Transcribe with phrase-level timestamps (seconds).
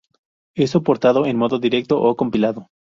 [0.57, 2.69] Es soportado en modo directo o compilado.